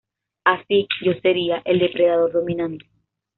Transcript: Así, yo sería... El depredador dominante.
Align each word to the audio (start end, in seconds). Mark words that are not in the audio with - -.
Así, 0.45 0.87
yo 1.05 1.13
sería... 1.21 1.61
El 1.63 1.77
depredador 1.77 2.31
dominante. 2.31 2.87